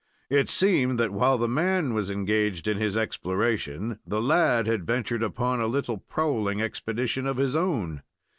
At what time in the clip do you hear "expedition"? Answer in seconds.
6.59-7.27